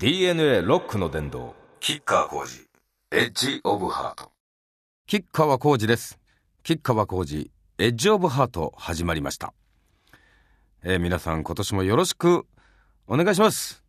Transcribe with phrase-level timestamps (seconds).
[0.00, 2.68] DNA ロックの殿堂キッカー工事
[3.10, 4.30] エッジオブハート。
[5.08, 6.20] 吉川浩司です。
[6.62, 9.52] 吉川浩司エッジオブハート始まりました。
[10.84, 12.46] えー、皆さん今年もよろしく
[13.08, 13.82] お願いします。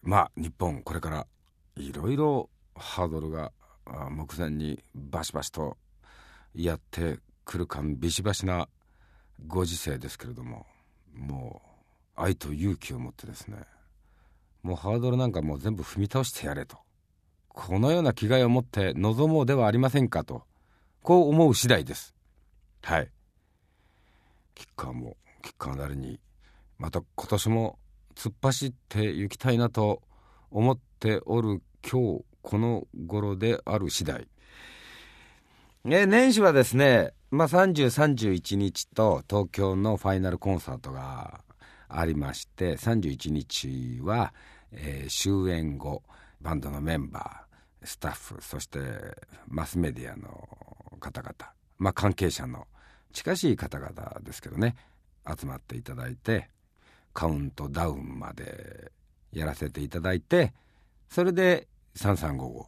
[0.00, 1.26] まあ日本これから
[1.74, 3.50] いろいろハードルが
[4.12, 5.76] 目前にバシバシと
[6.54, 8.68] やってくる感ビシバシな
[9.44, 10.66] ご時世ですけれども
[11.12, 11.60] も
[12.16, 13.56] う愛と勇気を持ってですね
[14.62, 16.78] もうハードルなんかもう全部踏み倒してやれと。
[17.48, 20.44] このような気概を持って臨もうではありませんかと。
[21.02, 22.14] こう思う次第です。
[22.82, 23.10] はい。
[24.54, 26.20] キッカーもキッカーなりに
[26.78, 27.78] また今年も
[28.14, 30.02] 突っ走って行きたいなと
[30.50, 34.28] 思っておる今日この頃である次第。
[35.84, 41.40] え年始はですね、まあ、3031日と東京のファイナルコンサートが
[41.94, 44.32] ありまして31日は、
[44.72, 46.02] えー、終演後
[46.40, 48.80] バンドのメンバースタッフそして
[49.48, 50.48] マスメディアの
[51.00, 51.34] 方々、
[51.78, 52.66] まあ、関係者の
[53.12, 54.76] 近しい方々ですけどね
[55.26, 56.48] 集まっていただいて
[57.12, 58.92] カウントダウンまで
[59.32, 60.52] やらせていただいて
[61.10, 62.64] それで3355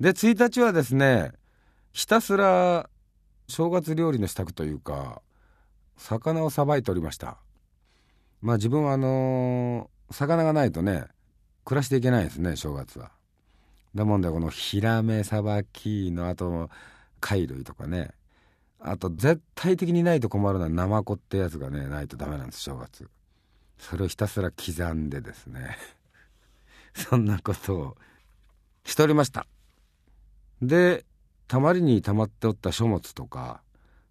[0.00, 1.32] で1日はですね
[1.92, 2.88] ひたすら
[3.48, 5.20] 正月料理の支度というか
[5.96, 7.38] 魚をさばいておりました。
[8.40, 11.04] まあ自分はあのー、魚がないとね
[11.64, 13.10] 暮らしていけないですね正月は。
[13.94, 16.70] だもんでこのヒラメさばきのあと
[17.20, 18.10] 貝類とかね。
[18.80, 23.08] あと絶対的にないと困るのはナマコってやつがねないとダメなんです正月。
[23.78, 25.76] それをひたすら刻んでですね。
[26.94, 27.96] そんなことを
[28.84, 29.46] しておりました。
[30.62, 31.04] で
[31.48, 33.62] たまりにたまっておった書物とか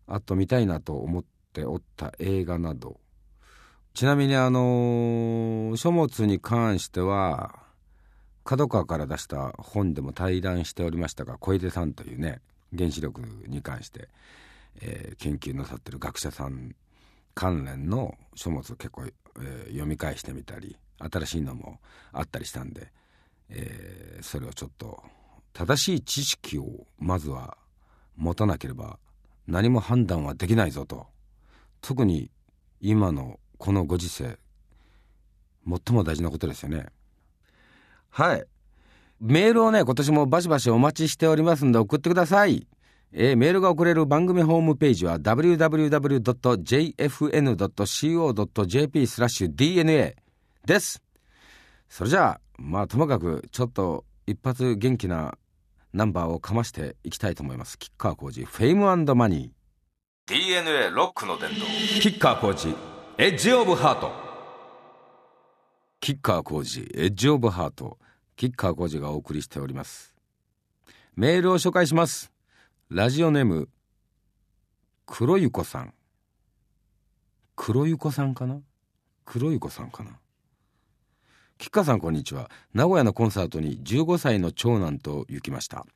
[0.06, 3.00] あと見たいなと思っておった映画など
[3.98, 7.56] ちなみにあの書物に関しては
[8.44, 12.40] 角川から出した本でも対談しておりましたが小出さんというね
[12.78, 14.08] 原子力に関して、
[14.84, 16.76] えー、研究なさってる学者さん
[17.34, 21.80] 関連の書物を結構、えー、読み返してみたり新しいのも
[22.14, 22.92] あったりしたんで、
[23.50, 25.02] えー、それをちょっと
[25.54, 27.58] 正しい知識をまずは
[28.16, 29.00] 持たなければ
[29.48, 31.08] 何も判断はできないぞと。
[31.82, 32.30] 特に
[32.80, 34.38] 今のこのご時世
[35.68, 36.86] 最も大事なことですよね。
[38.10, 38.46] はい。
[39.20, 42.68] メールをね今年もバシバシお待ちしておりますんで送ってください。
[43.14, 46.28] えー、メールが送れる番組ホームページは www.jfn.co.jp
[49.08, 50.16] スラッシュ DNA
[50.66, 51.02] です。
[51.90, 55.38] それじゃあまあともかくちょっと一発元気な
[55.94, 57.78] ナンバーをかましていきたいと思います。
[57.78, 59.52] 吉川晃司 Fame & Money。
[60.28, 61.66] DNA ロックの殿堂。
[61.66, 64.12] 吉川晃司 Edge of Heart
[66.00, 67.98] 吉川晃司 Edge of Heart
[68.36, 70.14] 吉川晃司がお送りしております。
[71.16, 72.32] メールを紹介します。
[72.92, 73.70] ラジオネーム
[75.08, 75.96] 黒ゆこさん。
[77.56, 78.60] 黒ゆこさんかな？
[79.26, 80.12] 黒ゆこさんかな？
[81.58, 82.52] 吉川さんこんにちは。
[82.76, 85.88] 名古屋のコンサートに15歳の長男と行きました。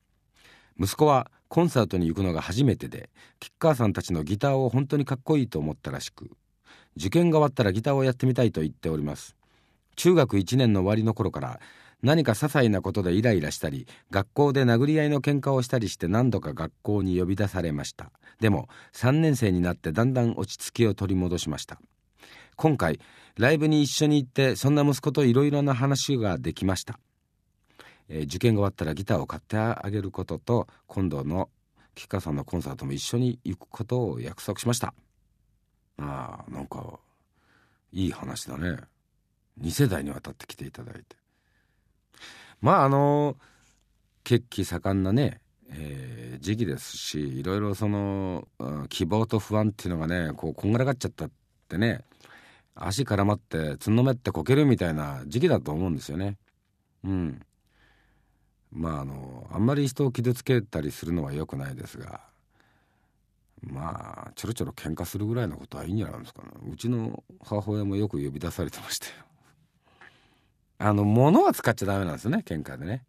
[0.76, 6.32] 息子はコンサートに行くのが初めてで吉川さんたちのギターを本当にかっこいいと思ったらしく
[6.96, 9.36] 受験が終わったらギターをやってみたいと言っております。
[9.96, 11.60] 中学1年の終わりの頃から
[12.02, 18.10] 何か些細なことでイライラしたり学校で殴り合いの喧嘩をしたりして何度か学校に呼び出されました。
[18.40, 21.80] でも3年生になってだんだん落ち着きを取り戻しました。
[22.56, 23.00] 今回
[23.36, 26.98] ライブに一緒に行ってそんな息子といろいろな話ができました、
[28.08, 31.48] えー、受験が終わったらギターを買ってあげることと今度の
[31.94, 34.94] 吉川さんのコンサートも一緒に行くことを約束しました。
[35.98, 36.98] あーなんか
[37.92, 38.78] いい話だね
[39.60, 41.16] 2世代にわたって来ていただいて
[42.60, 43.36] まああの
[44.24, 45.42] 血気盛んなね
[45.74, 51.30] えー、時期ですしいろいろその、うん希望と不安っていうのがねこうこんがらがっちゃったっ
[51.68, 52.04] てね
[52.74, 56.36] 足絡まってつんのめってこけるみたいな時期だと思うんですよね。
[57.04, 57.40] うん。
[58.70, 62.20] まああのあんまり人を傷つけたりするのは良くないですが
[63.62, 66.48] まあちょろちょろ喧嘩するぐらいのことはいいんじゃないですかね。
[66.70, 69.12] うちの母親もよく呼び出されてましたよ
[70.78, 73.04] あの物は使っちゃダメなんですね喧嘩でね。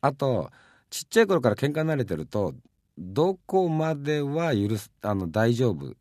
[0.00, 0.50] あと
[0.90, 2.54] ちっちゃい頃から喧嘩慣れてると
[2.98, 5.94] どこまでは許すあの大丈夫。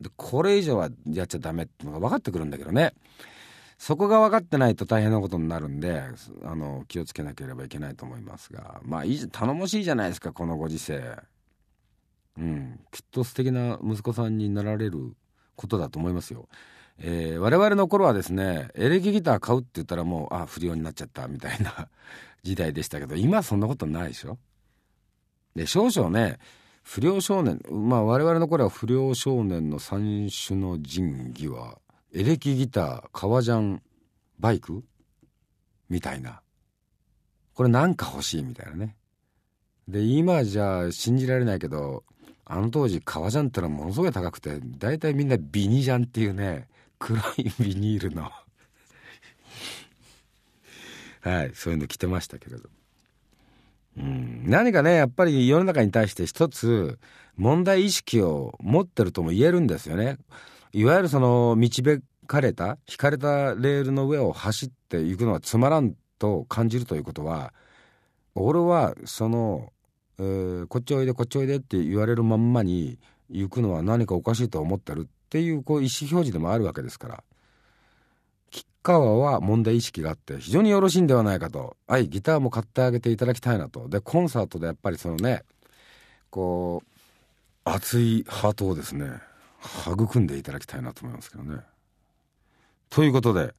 [0.00, 2.94] でこれ以上はやっちゃダメってのが分かってくるんだけどね。
[3.76, 6.02] そこが分かってないと大変なことになるんで
[6.44, 8.80] あの気をつけなければいけないと思いますが。
[8.84, 11.18] まあいい頼もしいじゃないですかこのご時世。
[12.38, 12.80] うん。
[12.90, 15.14] きっと素敵な息子さんになられる
[15.56, 16.48] ことだと思いますよ。
[16.98, 21.88] えー、我々の頃はですねエレキギター買うって言ったらもうあ不良になっちゃったみたいな
[22.44, 24.38] 時代でしたけど今そんなことないでしょ？
[25.56, 26.38] で少々ね
[26.84, 31.78] 不良少年まあ我々の頃は不良少年の三種の神器は
[32.12, 33.82] エレキギター革ジャン
[34.38, 34.84] バイク
[35.88, 36.42] みたいな。
[37.54, 38.96] これなんか欲しいみたいなね。
[39.88, 42.04] で今じゃ信じられないけど
[42.46, 48.30] あの当時革ジャンってのはものすごい高くて大体みんなビニジャンっていうね黒いビニールの。
[51.20, 52.68] はいそういうの着てましたけれど
[53.98, 54.44] うん。
[54.46, 56.98] 何かねやっぱり世の中に対して一つ
[57.36, 60.18] 問題意識を持ってるとも言えるんですよね。
[60.72, 67.52] いわゆるその導かれた引かれたレールの上を走っていくのはつまらんと感じるということは
[68.34, 69.72] 俺はその、
[70.18, 72.98] えー、こっちおいでこっちおいでって言われるまんまに
[73.30, 77.24] 行くのは何かおかしいと思ってるっていうこう意思表示でもあるわけですから。
[78.50, 81.76] 吉川は問題意識があって非常によろしいんではないかと。
[81.88, 83.88] はいギターも買ってあげていただきたいなと。
[83.88, 85.42] でコンサートでやっぱりそのね
[86.30, 86.88] こう
[87.64, 89.10] 熱いハートをですね
[89.86, 91.60] 育んでいただきたいなと思いますけどね。
[92.90, 93.54] ということで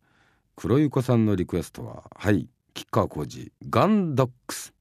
[0.55, 4.74] 黒ゆこさんのリクエストははい吉川浩司ガンドックス。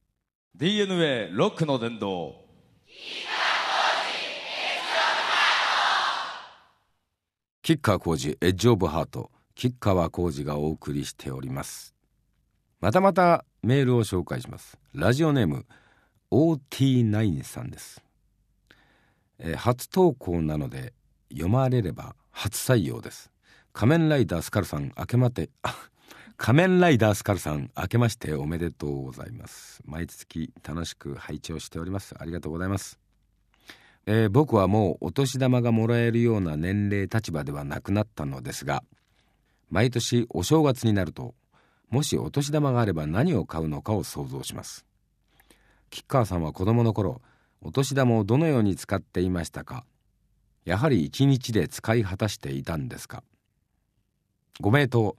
[0.56, 2.36] DNA ロックの殿堂
[7.60, 11.92] 吉川浩司エッジオブハート吉川浩司がお送りしております。
[12.80, 14.78] またまたメールを紹介します。
[14.92, 15.66] ラジオネーム
[16.30, 18.00] OT9 さんです、
[19.40, 20.92] えー、初投稿なので
[21.32, 23.32] 読まれれば初採用です。
[23.72, 25.74] 仮面ライダースカルさん明けまてあ
[26.36, 29.80] 仮面ライダースカルさん明けましておめでとうございます。
[29.86, 32.14] 毎月楽しく拝聴しております。
[32.18, 32.98] ありがとうございます、
[34.06, 38.82] えー、僕はもうお年玉がもらえるような年齢立場ではなくなったのですが
[39.70, 41.34] 毎年お正月になると
[41.88, 44.84] もしお年玉があれば何を買うのかを想像します。
[45.90, 47.22] 吉川さんは子供の頃
[47.62, 49.84] お年玉をどのように使っていましたか？
[50.64, 53.22] やはり一日で使い果たしていたんですか？
[54.60, 55.16] ご名答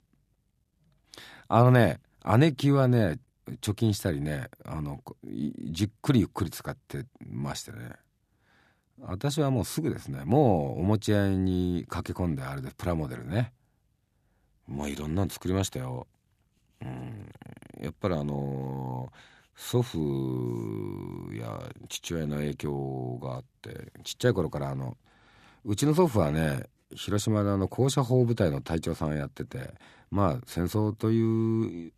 [1.48, 2.00] あのね
[2.38, 3.18] 姉貴はね
[3.60, 5.00] 貯金したりねあの
[5.70, 7.92] じっくりゆっくり使ってましてね。
[8.98, 13.52] 私はもうすぐですねもうお持ち合いに駆け込んであれでプラモデルね。
[14.66, 16.06] もういろんなの作りましたよ。
[16.82, 17.30] うん。
[17.80, 19.12] やっぱりあの
[19.54, 19.98] 祖父
[21.34, 24.96] や父親の影響があってちっちゃい頃からあの
[25.64, 26.64] うちの祖父はね
[26.94, 29.74] 広島であの高射砲部隊の隊長さんをやってて
[30.10, 31.92] まあ戦争という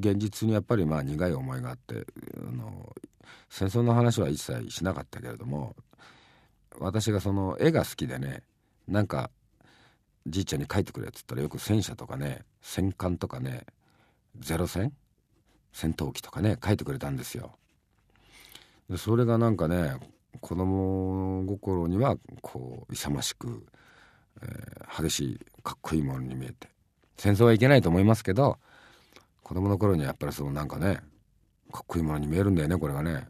[0.00, 2.06] 現実にやっぱりまあ苦い思いがあって
[2.36, 2.94] あの
[3.48, 5.76] 戦争の話は一切しなかったけれども
[6.78, 8.42] 私がその絵が好きでね
[8.88, 9.30] なんか
[10.26, 13.64] じいちゃんに描いてくれっつったらよく戦車とかね戦艦とかね
[14.38, 14.92] ゼロ戦
[15.72, 17.52] 戦闘機とかね描いてくれたんですよ。
[18.88, 19.94] でそれがなんかね
[20.40, 23.64] 子供心にはこう勇ましく
[24.42, 26.68] えー、激しいかっこいいものに見えて
[27.20, 28.56] 戦争はいけないと思いますけど
[29.42, 31.00] 子供の頃にはやっぱりそのなんかね
[31.70, 33.12] かっこいいものに見えるんだよねこれがね。
[33.12, 33.28] だか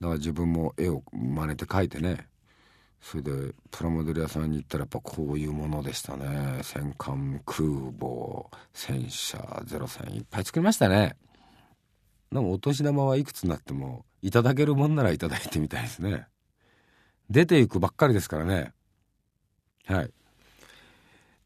[0.00, 2.26] ら自分も絵を真似て描いてね。
[3.00, 6.58] それでプラモデル屋さんに行ったらやっぱこういうものでしたね。
[6.62, 7.68] 戦艦空
[7.98, 11.16] 母戦車ゼロ戦いっぱい作りましたね。
[12.32, 16.26] でもお年玉はいくつになってもいただけるもんならいただいてみたいですね。
[17.30, 18.72] 出ていくばっかりですからね。
[19.86, 20.10] はい。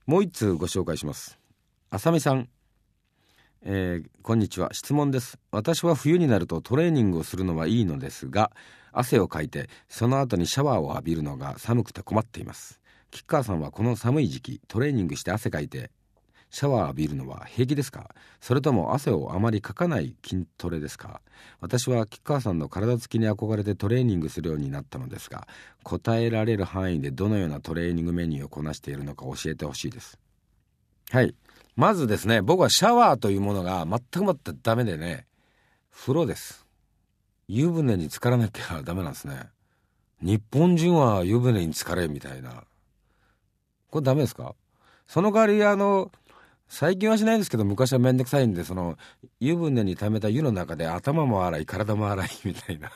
[0.06, 1.41] もう一通ご紹介します。
[1.94, 2.49] 浅見さん。
[3.61, 4.70] えー、こんにちは。
[4.72, 5.38] 質問です。
[5.50, 8.50] 私は冬になるとトレーニングをするのはいいのですが
[8.92, 12.80] 汗をかいてその後にシャワーを浴びるのが寒くて困っています。
[13.11, 15.90] 吉川さんはこの寒い時期トレーニングして汗かいて
[16.49, 18.14] シャワー浴びるのは平気ですか？
[18.40, 21.20] それとも汗をあまりかかない筋トレですか？
[21.61, 25.46] 私は吉川さんの体つきに憧れてトレーニングするようになったのですが
[25.82, 30.18] 答えられる範囲でどのようなトレーニングメニューをこなしているのか教えてほしいです。
[31.11, 31.34] はい。
[31.76, 35.26] まずですね僕はシャワーというものが全くもってダメでね
[35.90, 36.66] 風呂です。
[37.48, 39.50] 湯船に浸からなきゃダメなんですね。
[40.20, 42.64] 日本人は湯船に浸かれみたいな。
[43.90, 44.54] これダメですか？
[45.06, 46.10] その代わりあの
[46.68, 48.96] 最近はしないですけど昔は面倒くさいんでその
[49.40, 52.90] 湯船に溜めた湯の中で頭も洗い体も洗いみたいな。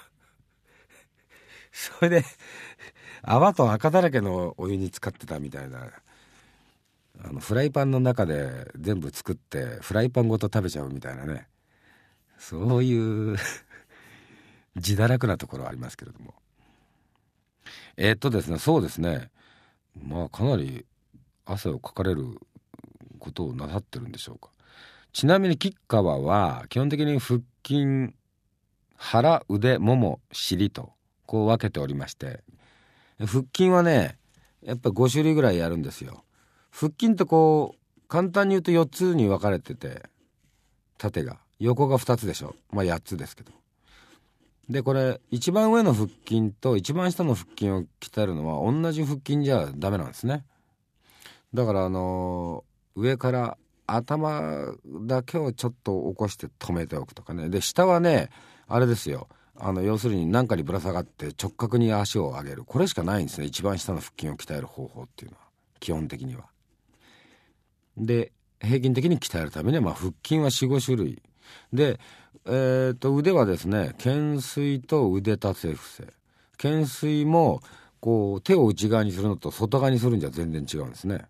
[1.73, 2.25] それで
[3.23, 5.91] 泡と赤だらけのお湯に浸かってたみたいな。
[7.25, 11.49] あのフライパンの中で全部作ってフライパンごと食べちゃうみたいなね。
[12.39, 13.37] そういう
[14.77, 16.35] 自堕落なところありますけれども。
[17.97, 19.31] えー、っとですねそうですね。
[20.01, 20.85] まあかなり
[21.47, 22.41] 汗をかかれる
[23.19, 24.51] ことをなさってるんでしょうか。
[25.13, 28.15] ちなみに吉川は基本的に腹筋
[28.97, 30.93] 腹腕もも尻と
[31.25, 32.45] こう分けておりまして。
[33.19, 34.19] 腹筋はね
[34.63, 36.26] やっぱ5種類ぐらいやるんですよ。
[36.79, 40.03] 腹筋ってこう簡単に言うと4つに分かれてて
[40.99, 41.39] 縦が。
[41.59, 42.55] 横が2つでしょ。
[42.71, 43.53] まあ8つですけど。
[44.69, 50.45] でこれ一番上の腹筋と一番下の腹筋を鍛えるのは同じ腹筋じゃダメなんですね。
[51.55, 53.57] だからあのー、上から
[53.87, 54.75] 頭
[55.07, 57.49] だけをちょっと起こして止めておくとかね。
[57.49, 58.29] で下はね
[58.69, 59.29] あれですよ。
[59.59, 62.65] あの要するに何かにぶら下がって直角に足を上げる。
[62.65, 63.47] これしかないんですね。
[63.47, 65.47] 一番下の腹筋を鍛える方法っていうのは。
[65.81, 66.45] 基本的には。
[67.97, 71.23] で平均的に鍛えるためには、まあ、腹筋は45種類。
[71.73, 72.01] で、
[72.47, 76.13] えーと、腕はですね懸垂と腕立て伏せ。
[76.53, 77.61] 懸垂も
[78.01, 81.27] こう手を内側にするのと外側にするんじゃ全然違うんですね。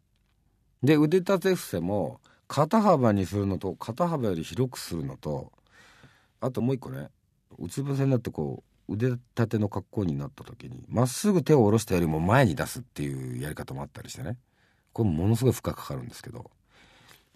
[0.83, 5.53] で腕立て伏せも肩幅にするのと肩幅より広くするのと
[6.41, 7.09] あともう一個ね
[7.59, 14.37] うつ伏せになってこう腕立ての格好になった時にまっすぐ手を下ろしたよりも前に出すっていうやり方もあったりしてね。
[14.97, 16.51] これものすごい負荷かかるんですけど。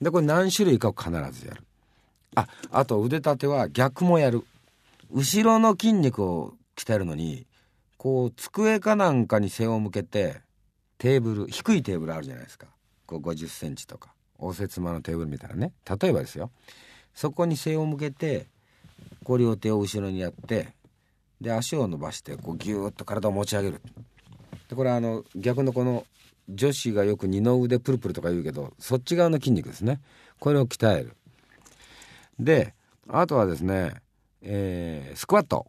[0.01, 1.63] でこれ何種類かを必ずやる。
[2.35, 4.47] ああと腕立ては逆もやる。
[5.13, 7.47] 後ろの筋肉を鍛えるのに
[7.99, 10.41] こう机かなんかに背を向けて
[10.97, 12.67] テーブル低いテーブルあるじゃないですか。
[13.05, 14.15] こう50センチとか。
[14.39, 15.75] 応接間のテーブルみたいなね。
[16.01, 16.51] 例えばですよ。
[17.13, 18.47] そこに背を向けて
[19.23, 20.69] こう両手を後ろにやって
[21.43, 23.83] で足を伸ばしてこうギューッと体を持ち上げる。
[24.71, 26.07] でこれあの逆のこの
[26.55, 30.01] 女子がよく二の腕プルプルとか言うけどそっち側の筋肉ですね。
[30.39, 31.17] これを鍛える。
[32.39, 32.75] で
[33.09, 33.95] あとはですね、
[34.43, 35.67] えー、スクワット。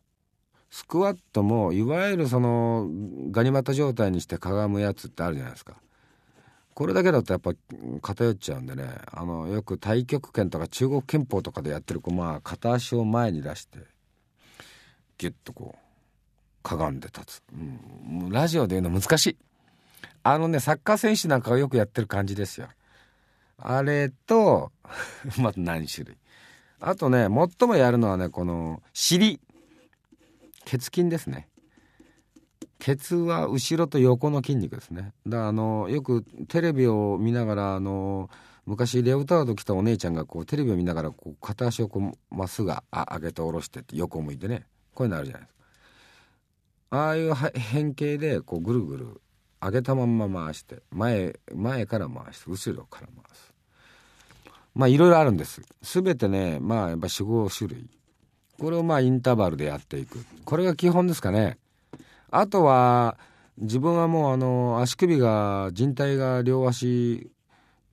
[0.69, 2.87] スクワットもいわゆるその
[3.31, 5.75] ガニ股状態にしてかがむやつってあるじゃないですか。
[6.73, 7.51] これだけだとやっぱ
[8.01, 13.79] 偏っちゃうんでねあのよく太極拳とか中国拳法とかでやってる子まあ片足を前に出して
[15.17, 19.37] ギュッとこうかがんで立つ、うん、ラジオで言うの難しい。
[20.23, 22.67] あのねサッカー選手なんかがよくやってる感じですよ。
[23.57, 24.71] あれと
[25.39, 26.17] また何種類。
[26.79, 27.27] あとね
[27.59, 29.39] 最もやるのはねこの尻。
[30.65, 31.47] 血筋ですね。
[32.79, 35.13] ケツは後ろと横の筋肉ですね。
[35.27, 38.29] だからあのよくテレビを見ながらあの
[38.65, 44.65] 昔レオタード着たお姉ちゃんがこうテレビを見ながらこう片足をこうまっすぐあ上げて下ろしてって横向いてね。
[44.93, 45.61] こういうのあるじゃないですか。
[46.91, 49.21] ああいう変形でこうぐるぐる
[49.61, 53.53] 上げたまんま回して前前から回して後ろから回す。
[54.73, 55.61] まあいろいろあるんです。
[55.81, 57.89] 全てねまあやっぱ45種類。
[58.57, 60.25] これをまあインターバルでやっていく。
[60.45, 61.57] これが基本ですかね。
[62.29, 63.17] あとは
[63.57, 67.29] 自分はもうあの足首が靭帯が両足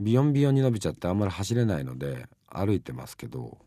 [0.01, 3.59] ビヨンビヨンに伸びちゃってあんまり走れないので歩いてますけど。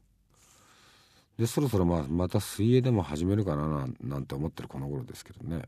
[1.38, 5.63] でそろそろまあまた水泳でも始めるかななんて思ってるこの頃ですけどね。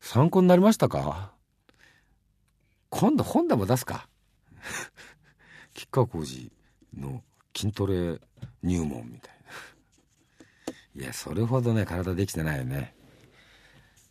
[0.00, 1.33] 参考になりましたか？
[2.96, 4.08] 今度本でも出すか。
[5.74, 6.52] 吉川浩司
[6.96, 8.20] の筋トレ
[8.62, 9.34] 入門みたい
[10.94, 11.02] な。
[11.02, 12.94] いやそれほどね体できてないよね。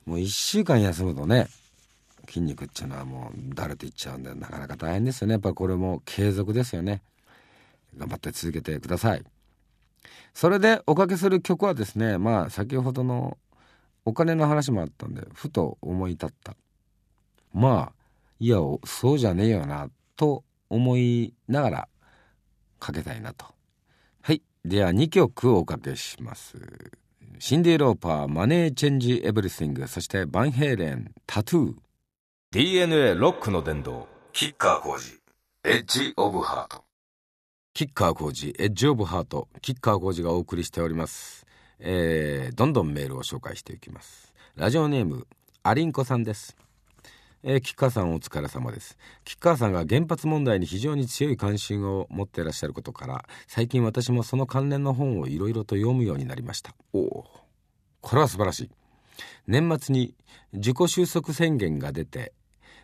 [0.06, 1.48] もう1週間休むとね
[2.28, 5.36] 筋肉っていうのはもうだれていっちゃうんでなかなか大変ですよね。
[5.36, 7.02] やっぱこれも継続ですよね。
[7.96, 9.24] 頑張って続けてください。
[10.34, 13.38] それでおかけする曲はですねまあ先ほどの
[14.04, 16.58] お金の話もあったんでふと思い立った。
[17.54, 18.03] まあ
[18.40, 21.88] いやそうじゃねえよなと思いながら
[22.80, 23.46] かけたいなと
[24.22, 26.58] はいでは2曲おかけします
[27.40, 31.76] シンディ・ローパー、マネー・チェンジ・エブリシング、そしてバンヘイレン、タトゥー。
[32.52, 35.20] DNA ロックの殿堂、キッカー工事、
[35.66, 36.86] エッジ・オブ・ハート。
[37.74, 41.46] キッカー工事、エッジ・オブ・ハート、キッカー工事がお送りしております。
[41.80, 44.34] えー、どんどんメールを紹介していきます。
[44.56, 45.28] ラジオネーム、
[45.64, 46.56] アリンコさんです。
[47.46, 48.98] えー、吉川さんお疲れ様です。
[49.26, 56.74] 吉川さんが原発問題に非常に強い関心を持っていらっしゃることから、最近私もその関連の本をいろいろと読むようになりました。
[56.94, 57.26] おお、
[58.00, 58.70] これは素晴らしい。
[59.46, 60.16] 年末に
[60.54, 62.32] 自己収束宣言が出て、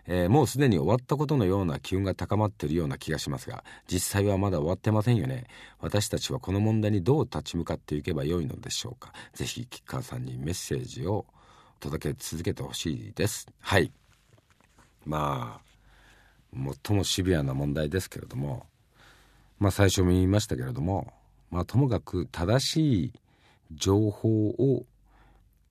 [0.06, 5.48] えー、もうすでに終わったことのような機運が高まっているような気がしますが、実際はまだ終わってませんよね。
[5.80, 9.14] 私たちはこの問題にどう立ち向かっていけばよいのでしょうか。
[9.34, 11.26] ぜひ吉川さんにメッセージを
[11.80, 13.48] 届け続けてほしいです。
[13.62, 13.94] はい。
[15.10, 15.70] まあ
[16.86, 18.68] 最もシビアな問題ですけれども
[19.58, 21.12] まあ最初も言いましたけれども
[21.50, 23.14] まあともかく正しい
[23.74, 24.86] 情報を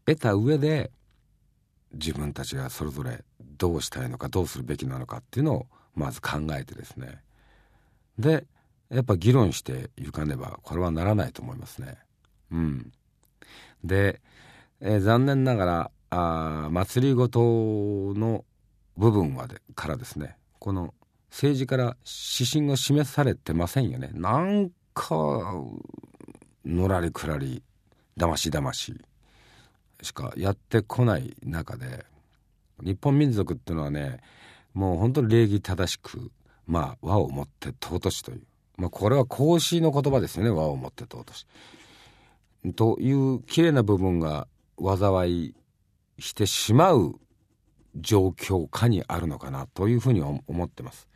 [0.06, 0.90] 得た上で
[1.92, 7.22] 自分たちがそれぞれどうしたいのかどうするべきなのかっていうのをまず考えてですね
[8.18, 8.44] で
[8.90, 11.98] やっぱ議論していかねばこれはならないと思いますね。
[12.50, 12.92] うん、
[13.84, 14.20] で、
[14.80, 17.40] えー、残念ながらあ祭りごと
[18.14, 18.44] の
[18.98, 20.36] 部分までからですね。
[20.58, 20.92] この
[21.30, 24.10] 政治から指針が示されてませんよね。
[24.12, 25.14] なんか
[26.66, 27.62] のらりくらり
[28.16, 29.00] だましだまし
[30.02, 32.04] しかやってこない中で
[32.82, 34.20] 日本民族っていうのはね
[34.74, 36.32] もう本当に礼儀正しく
[36.66, 38.42] まあ和をもって尊しという、
[38.76, 40.50] まあ、これは孔子の言葉ですよね。
[40.50, 41.46] 和をもって尊し。
[42.74, 44.48] という綺麗な部分が
[44.80, 45.54] 災い
[46.18, 47.20] してしまう
[48.00, 51.08] 状況下にあるのかなというふうに思ってます。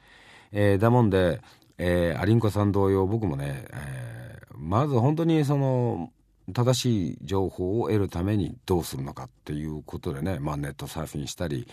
[0.52, 1.40] えー、だもんで、
[1.78, 6.10] えー、アリンコさん同様僕もね、えー、まず本当にその
[6.52, 11.68] 正しい情報を得るためにどうするのかっていうことでね、まあ、ネットサーフィンしたり、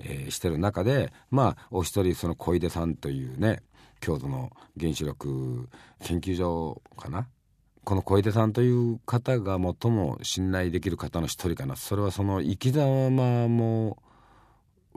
[0.00, 3.62] えー、してる中でまあお一人その小出さんというね
[4.00, 5.68] 京都の原子力
[6.00, 7.28] 研究所かな？
[7.84, 14.02] この小出さんという方が最も信頼できる方の一人かなそれはその生き様も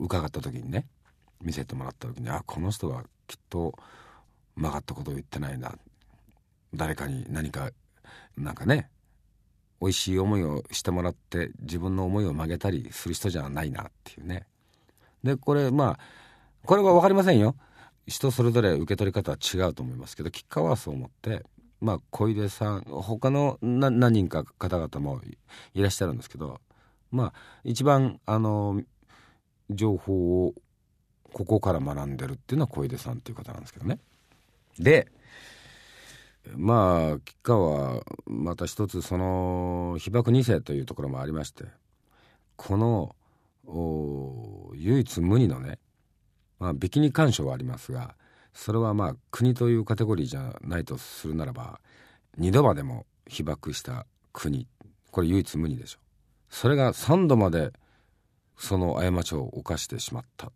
[0.01, 0.87] 伺った時にね
[1.41, 3.73] 見せてもらった時にあこの人はきっと
[4.55, 5.73] 曲がったことを言ってないな。
[6.73, 7.69] 誰かに何か
[8.37, 8.89] なんかね
[9.81, 14.45] 美味しい思いをしてもらって自分の思いを曲げたりする人じゃないなっていうね。
[15.23, 15.99] でこれまあ
[16.65, 17.55] これは分かりませんよ。
[18.07, 21.43] 人それぞれ受け取り方は違うと思いますけど吉川はそう思って
[21.79, 25.21] まあ小出さん他の何人か方々も
[25.73, 26.59] いらっしゃるんですけど
[27.11, 28.81] まあ一番あの
[29.75, 30.53] 情報を
[31.33, 33.99] ここから学んでるっていうのは小出さんっていう方なんですけどね。
[34.79, 35.07] で
[36.55, 41.65] まあ吉川はまた一つその被爆2世というところもありまして
[42.55, 43.15] この
[44.75, 45.77] 唯一無二のね、
[46.59, 48.15] まあ、ビキニ干渉はありますが
[48.53, 51.79] それはまあ国というカテゴリーじゃないとするならば
[52.39, 54.67] 2度までも被爆した国
[55.11, 55.99] これ唯一無二でしょ
[56.49, 57.71] それが3度まで
[58.57, 60.51] その過ちを犯してしまった。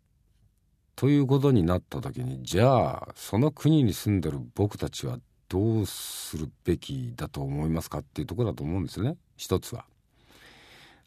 [0.94, 9.16] ということになった時にじゃあその国に住んでる僕たちはどうするべきだと思いますかっていうところだと思うんですよね。
[9.36, 9.84] 一つは。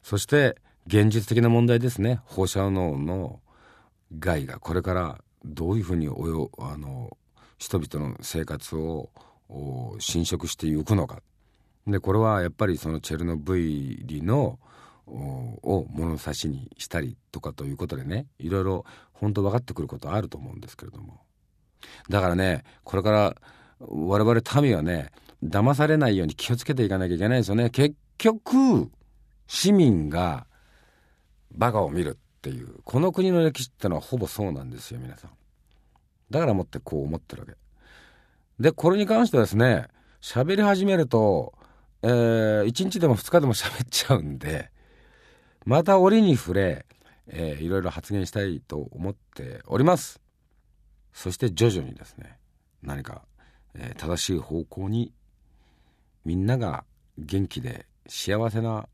[0.03, 0.55] そして
[0.87, 2.21] 現実的な問題ですね。
[2.25, 3.41] 放射能の
[4.17, 7.17] 害がこれからどういうふうにおよあの
[7.57, 9.09] 人々の生活を
[9.99, 11.21] 侵食していくのか。
[11.87, 14.59] でこれはやっぱりそのチェルノブイリの
[15.09, 21.21] を物差しにしたりとかということでねいろいろ本当分かってくることあると思うんですけれども。
[22.09, 23.35] だからねこれから
[23.79, 25.11] 我々民はね
[25.43, 27.69] 騙されないように気をつけていかなきゃいけないですよね。
[27.69, 28.89] 結局
[29.47, 30.45] 市民が
[31.51, 32.75] バカを見るっていう。
[32.83, 35.31] この国の歴史ってのはほぼそうなんですよ皆さん。
[36.29, 37.53] だからもってこう思ってるわけ。
[38.59, 39.87] でこれに関してはですね
[40.21, 41.53] 喋り始めると、
[42.03, 44.69] えー、1日でも2日でも喋っちゃうんで
[45.65, 46.85] また折に触れ、
[47.27, 50.21] えー、いろいろ発言したいと思っております
[51.13, 52.37] そして徐々にですね
[52.81, 53.23] 何か
[53.75, 55.13] えー、正しい方向に
[56.25, 56.83] みんなが
[57.17, 58.87] 元気で幸せな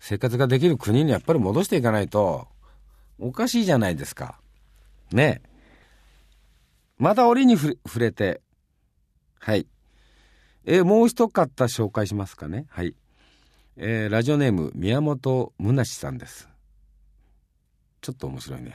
[0.00, 2.48] 生活ができる国にやっぱり戻していかないと
[3.18, 4.38] おかしいじゃないですか。
[5.10, 5.40] ね
[6.98, 8.40] また折に触れて
[9.38, 9.66] はい。
[10.64, 12.66] えー、もう一方紹介しますかね。
[12.68, 12.94] はい。
[13.78, 16.48] えー、ラジオネーム宮本むなしさんです。
[18.00, 18.72] ちょっと面白いね。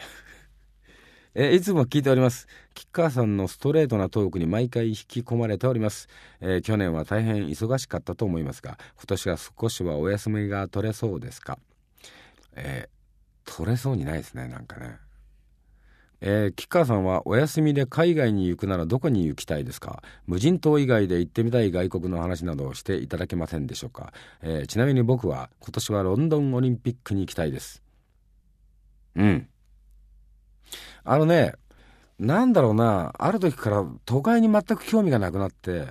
[1.34, 6.10] えー、いつも聞いております吉川さんのストレートなトークに毎回引き込まれております、
[6.42, 11.58] えー、去年は大変忙しかったと思いますが今年は少しはお休みが取れそうですか？
[12.54, 14.98] えー、取れそうにないですねなんかね
[16.22, 20.04] えー、吉川さんはお休みで海外に行くならどこに行きたいですか？
[20.28, 27.82] 無人島以外で行ってみたい外国の話などをしていただけませんでしょうか、えー、ちなみに僕は今年はロンドンオリンピックに行きたいです。
[29.16, 29.48] うん。
[31.04, 31.54] あのね、
[32.20, 35.88] なんだろうな、ある時から都会に全く興味がなくなって、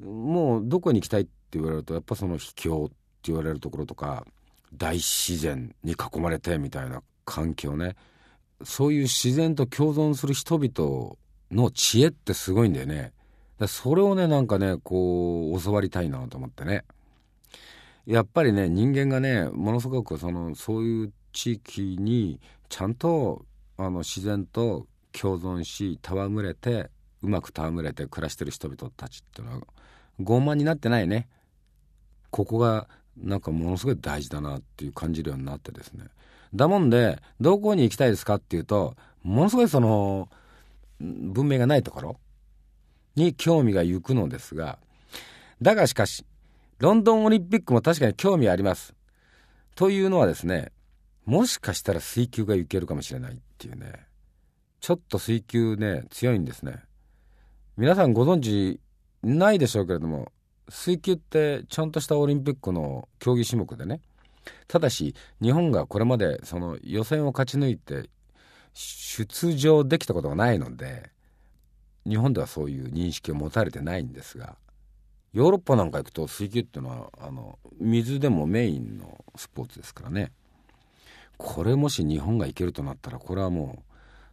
[0.00, 2.94] もうどこに行きたいって言われると、やっぱその秘境って
[3.24, 4.24] 言われるところとか、
[4.72, 7.96] 大自然に囲まれてみたいな環境ね。
[8.64, 11.16] そういう自然と共存する人々
[11.50, 13.12] の知恵ってすごいんだよね。
[13.66, 16.84] それをね、なんかね、こう、教わりたいなと思ってね。
[18.06, 23.44] やっぱりね、人間がね、ものすごくその、そういう地域にちゃんと
[23.76, 26.90] あの自然と共存し戯れて
[27.22, 29.60] うまく戯れて暮らしてる人々たちっていうのは
[30.20, 31.28] 傲慢になってないね
[32.30, 36.06] ここがなんかものすごい大事だなっていう感じるようになってですね
[36.54, 40.28] だもんでどこに行きたいですかっていうとものすごいその
[41.00, 42.16] 文明がないところ
[43.14, 44.78] に興味が行くのですが
[45.60, 46.24] だがしかし
[46.78, 48.94] ロンドンオリンピックも確かに興味あります。
[49.74, 50.72] というのはですね
[51.24, 54.06] もしかしたら水球がいけるかもしれないっていうね
[54.80, 56.76] ちょっと水球ね強いんですね。
[57.76, 58.80] 皆さんご存知
[59.22, 60.32] ないでしょうけれども
[60.68, 64.00] 水球ってちゃんとしたオリンピックの競技種目でね
[64.66, 68.08] ただし日本がこれまでその予選を勝ち抜いて
[68.74, 71.10] 出場できたことがないので
[72.06, 74.56] 日本ではそういう認識を持たれてないんですが
[75.32, 80.32] ヨーロッパなんか行くと水球っていうのはあの水でもメインのスポーツですからね。
[81.36, 83.84] これもし日本が行けるとなったらこれはも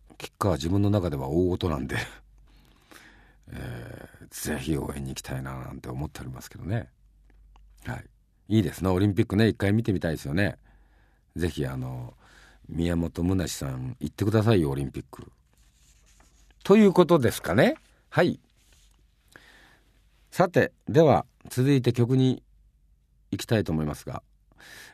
[0.10, 1.98] うキッカーは自分の中では大事なんで
[3.52, 6.90] えー、ぜひ応援に行きたいななんて思っておりますけどね。
[7.86, 8.06] はい。
[8.48, 8.90] いいですね。
[8.90, 10.58] オリンピックね一回見てみたいですよね。
[11.36, 12.14] ぜひあの
[12.70, 15.32] 宮本宗さん行ってくださいよオリンピック。
[16.64, 17.76] ということですかね。
[18.10, 18.40] はい。
[20.32, 22.44] さてでは続いて曲に
[23.32, 24.22] 行きたいと思いますが、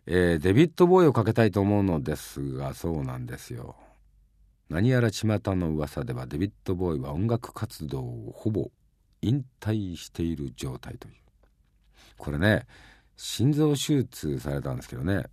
[0.05, 3.75] えー、デビッド・ボーイをかけたいと思うのですがそうなんですよ。
[4.69, 8.71] 何やら巷の噂ではデビッド・ボーイは音楽活動をほぼ
[9.21, 11.13] 引退している状態という。
[12.17, 12.65] これね
[13.23, 15.25] 心臓手術されたんですけどね。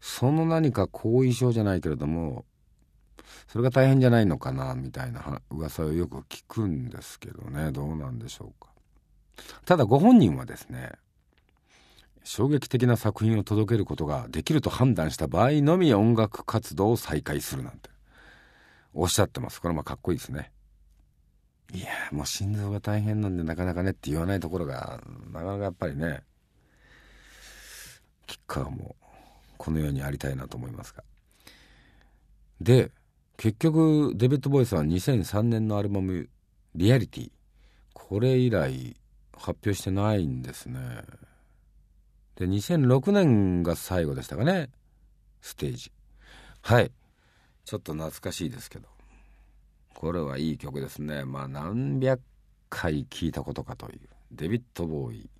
[0.00, 2.46] その何か後遺症じゃないけれども
[3.48, 7.70] それが大変じゃないのかなみたいな噂をよく聞くんですけどね。
[7.70, 8.70] どうなんでしょうか。
[9.66, 10.92] ただご本人はですね
[12.24, 17.90] 衝撃的な作品を届けることができると判断した場合のみ音楽活動を再開するなんて
[18.94, 19.60] おっしゃってます。
[19.60, 20.50] これもかっこいいですね。
[21.74, 26.22] いやもう心臓が大変なんでなかなかねって言わないところがなかなかやっぱりね
[28.30, 28.94] キッカーも
[29.58, 31.02] このようにありたいなと思いますが。
[32.60, 32.92] で
[33.36, 36.28] 結局デビッド・ボイスは2003年のアルバム
[36.76, 37.32] 「リアリティ」
[37.92, 38.96] これ以来
[39.32, 40.78] 発表してないんですね。
[42.36, 44.70] で2006年が最後でしたかね。
[45.40, 45.90] ステージ。
[46.62, 46.92] はい。
[47.64, 48.88] ちょっと懐かしいですけど。
[49.94, 51.24] これはいい曲ですね。
[51.24, 52.20] まあ何百
[52.68, 54.00] 回聴いたことかという。
[54.30, 55.30] デビッド・ボーイ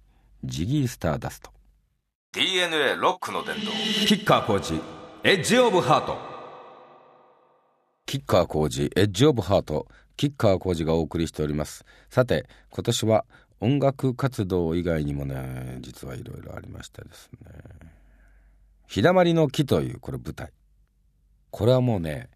[0.43, 1.53] ジギー・スターダスト。
[2.33, 3.73] DNA ロックの伝道。
[4.07, 4.81] キッカーコーチ
[5.25, 6.17] エッジオブハート。
[8.07, 11.85] キッカー工事エッジオブハートキッカー工事がお送りしております。
[12.09, 13.25] さて今年は
[13.59, 17.51] 音楽活動以外にもね実はいろいろありましてですね
[18.87, 20.53] 「日だまりの木」というこれ舞台。
[21.51, 22.31] これはもうね、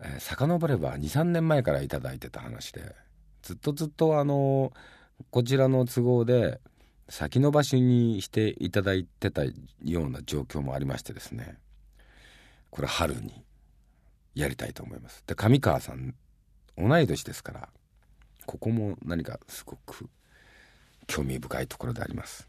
[0.00, 2.96] えー、遡れば23年前から頂いてた話で
[3.42, 4.72] ずっとずっとあの
[5.30, 6.60] こちらの都合で
[7.10, 9.52] 先延ばしにしていただいてたよ
[9.84, 11.58] うな状況もありましてですね
[12.70, 13.44] これ春に
[14.34, 15.24] やりたいと思います。
[15.26, 16.14] で上川さん
[16.78, 17.68] 同い年ですから
[18.46, 20.08] ここも何かすごく
[21.08, 22.48] 興味深いところであります。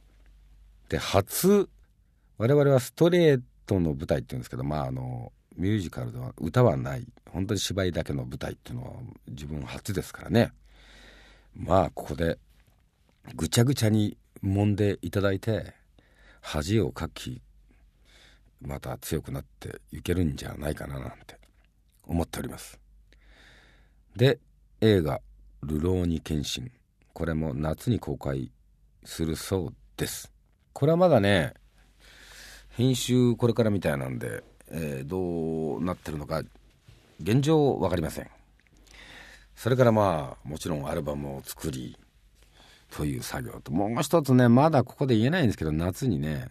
[0.89, 1.67] で初
[2.37, 8.91] 我々はストレートの舞台っていうんですけどまああのミュージカルでは歌はない本当に芝居だけの舞台っていうのは
[9.27, 10.53] 自分初ですからね。
[11.55, 12.37] まあここで
[13.35, 15.73] ぐちゃぐちゃに揉んでいただいて
[16.41, 17.41] 恥をかき
[18.61, 21.37] また強くなっていけるんじゃないかななんて
[22.03, 22.79] 思っております。
[24.15, 24.39] で
[24.81, 25.21] 映画
[25.63, 26.71] 「流浪に献身」
[27.13, 28.51] これも夏に公開
[29.03, 30.31] するそうです。
[30.73, 31.53] これはまだね
[32.69, 36.41] 編集これからみたいなんでえー、どうなってるのか
[37.21, 38.29] 現状分かりません。
[39.55, 41.97] それからまあもちろんアルバムを作り
[42.91, 43.71] という作業と。
[43.71, 46.47] もう一つねまだここで言えないんですけど夏にね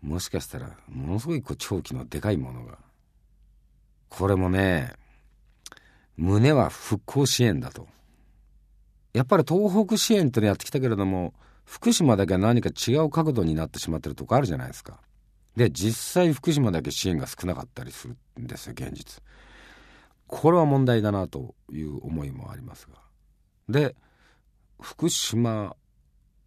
[0.00, 2.78] もしかしたらものすごいこう長期のでかいものが
[4.08, 4.92] これもね
[6.16, 7.86] 胸は復興支援だと。
[9.12, 15.00] やっぱり東北支援ってのやってきたけれども福島だけは何か違う角度になってしまってるとこあるじゃないですか。
[15.56, 19.20] で実際福島だけ支援が少なかったりするんですよ現実。
[20.28, 22.98] これは問題だなという思いもありますが。
[23.68, 23.96] で
[24.80, 25.74] 福島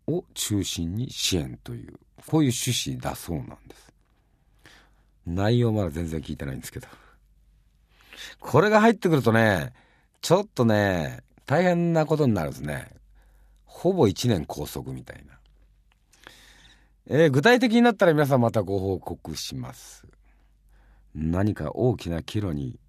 [0.07, 3.93] を中心に支援というこういう趣旨だそうなんです。
[5.25, 6.87] 内容まだ全然聞いてないんですけど。
[8.39, 9.73] これが入ってくるとね
[10.21, 12.89] ちょっとね大変なことになるんですね。
[13.65, 15.39] ほぼ1年拘束みたいな。
[17.07, 20.05] えー、具体的になったら皆さんまたご報告します。
[21.13, 22.79] 何か大きな岐路に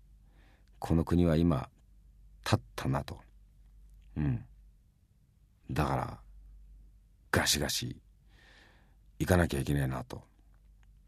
[0.79, 1.69] この国は今
[2.45, 3.19] 立ったなと。
[4.17, 4.45] うん。
[5.73, 6.19] だから
[7.31, 7.97] ガシガシ
[9.19, 10.23] 行かなきゃいけないなと。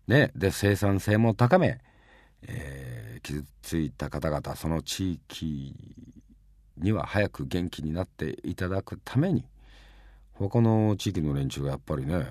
[0.06, 1.80] ねで生産性も高め、
[2.42, 5.74] えー、傷ついた方々その地域
[6.76, 9.44] には早く元気になっていただくために
[10.34, 12.26] 他の地域の連中がやっぱりね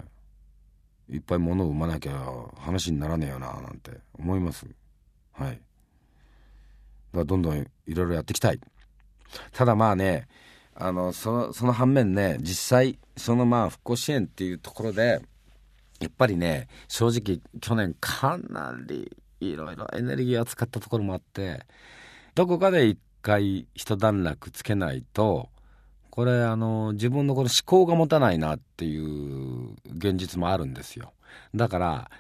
[1.10, 2.14] いっぱい物を生まなきゃ
[2.58, 4.66] 話にならねえよななんて思います。
[5.34, 5.52] はい。
[5.52, 5.60] だか
[7.20, 8.60] らどんどんいろいろやっていきたい。
[9.52, 10.28] ただまあね
[10.76, 15.22] あのそのその反面ね実際そのまあ復興支援っていうところで
[16.00, 21.66] やっぱりね正直去年かなりいろいろエネルギーを使ったところもあって
[22.36, 25.50] どこかで一回一段落つけないと
[26.10, 31.14] これあの自分のこの思考が持たないなっていう現実もあるんですよ。
[31.56, 32.12] だから、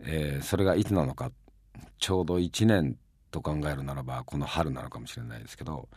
[0.00, 1.30] えー、それがいつなのか
[1.98, 2.96] ちょうど1年
[3.30, 5.88] と考えるならばこの春なのかもしれないですけど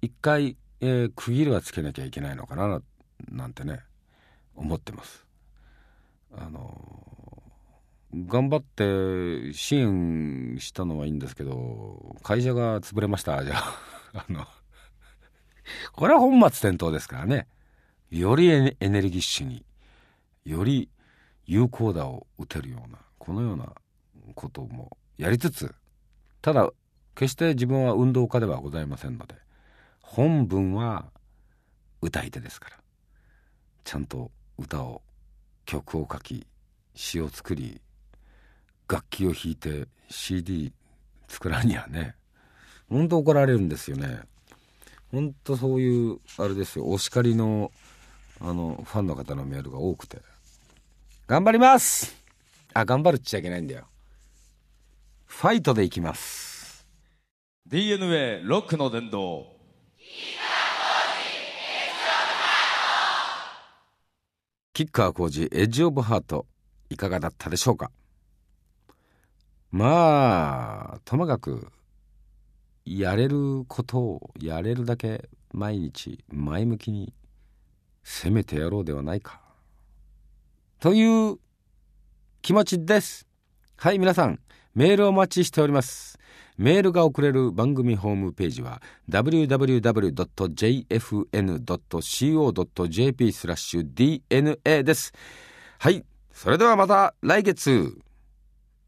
[0.00, 2.82] 一回、えー、区切りはつけなきゃいけないのかな
[3.30, 3.80] なんてね
[4.56, 5.24] 思ってます。
[6.36, 7.42] あの
[8.12, 13.78] 頑張って支援したのはいいんですけど会社が潰れましたじゃあ。
[14.28, 14.44] あの
[15.92, 17.46] これは本末転倒ですからね。
[18.10, 19.64] よりエネルギッシュに
[20.44, 20.90] より
[21.46, 23.72] 有効打を打てるようなこのような
[24.34, 25.72] こともやりつつ
[26.42, 26.72] ただ
[27.14, 29.36] 決して自分は運動家ではございませんので
[30.02, 31.06] 本文は
[32.00, 32.76] 歌い手ですから。
[33.84, 35.02] ちゃんと歌を
[35.64, 36.46] 曲を書き
[36.94, 37.80] 詩を作り
[38.88, 40.72] 楽器を弾いて CD
[41.26, 42.14] 作らんにはね
[42.88, 44.20] 本当怒られるんですよね。
[45.10, 46.86] 本当そういうあれですよ。
[46.86, 47.72] お叱りの
[48.40, 50.18] あのファンの方のメールが多くて。
[51.26, 52.14] 頑張ります!
[52.74, 53.86] あ頑張るっちゃいけないんだよ。
[55.26, 56.86] ファイトでいきます。
[57.66, 59.51] DNA ロックの殿堂。
[64.74, 66.46] キッカー工事エッジオブハート
[66.88, 67.90] いかがだったでしょうか？
[69.70, 71.68] まあともかく
[72.84, 77.12] やれることをやれるだけ毎日前向きに
[78.02, 79.40] 攻めてやろうではないか。
[80.80, 81.36] という
[82.40, 83.26] 気持ちです。
[83.76, 84.40] はい皆さん
[84.74, 86.18] メールお待ちしております。
[86.62, 89.72] メールが送れる番組ホームページは www.jfn.co.jp
[93.32, 95.12] スラッシュ DNA です。
[95.80, 96.04] はい。
[96.30, 97.98] それではまた来月。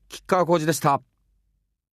[0.09, 1.14] 吉川浩司でした。